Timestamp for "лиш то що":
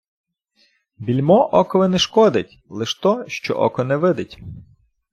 2.69-3.53